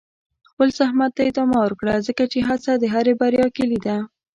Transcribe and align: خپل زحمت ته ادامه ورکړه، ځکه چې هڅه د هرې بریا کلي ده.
خپل 0.49 0.67
زحمت 0.79 1.11
ته 1.17 1.21
ادامه 1.29 1.57
ورکړه، 1.61 1.93
ځکه 2.07 2.23
چې 2.31 2.39
هڅه 2.49 2.71
د 2.77 2.83
هرې 2.93 3.13
بریا 3.21 3.47
کلي 3.57 3.79
ده. 3.85 3.97